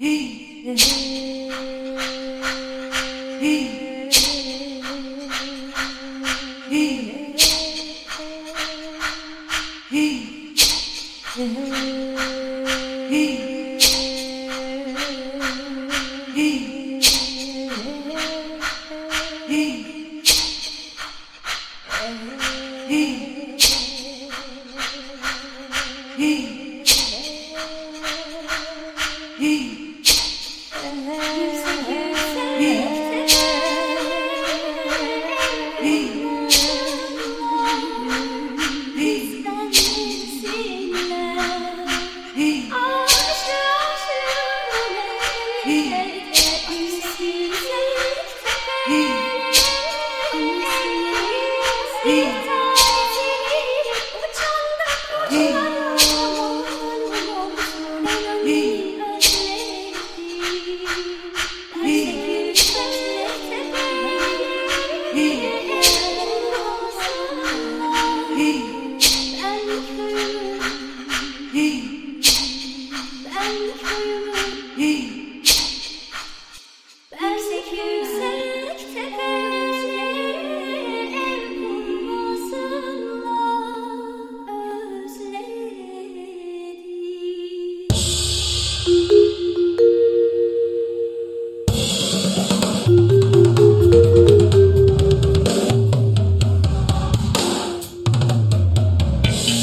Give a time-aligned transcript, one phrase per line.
[0.00, 0.40] Hey!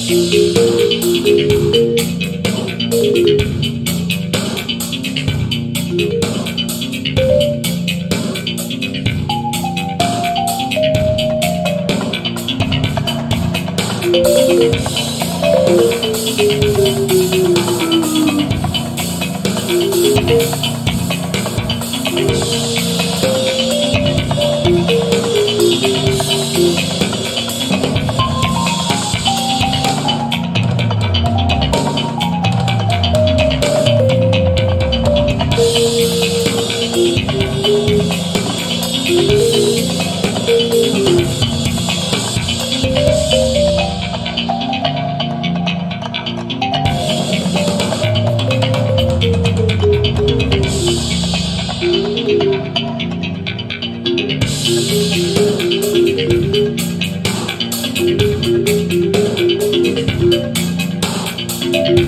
[0.08, 0.58] Thank